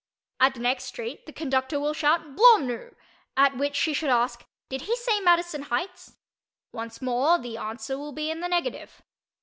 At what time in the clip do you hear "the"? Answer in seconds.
0.55-0.59, 1.27-1.31, 7.37-7.57, 8.39-8.47